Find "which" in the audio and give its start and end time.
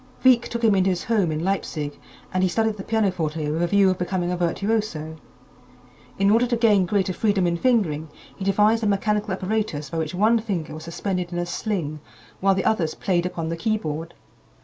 9.99-10.15